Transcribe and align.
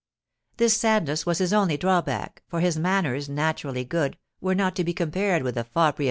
This 0.57 0.75
sadness 0.75 1.27
was 1.27 1.37
his 1.37 1.53
only 1.53 1.77
drawback, 1.77 2.41
for 2.47 2.59
his 2.59 2.75
manners, 2.79 3.29
naturally 3.29 3.85
good, 3.85 4.17
were 4.39 4.55
not 4.55 4.75
to 4.77 4.83
be 4.83 4.95
compared 4.95 5.43
with 5.43 5.53
the 5.53 5.63
foppery 5.63 5.89
of 5.89 5.99
M. 5.99 5.99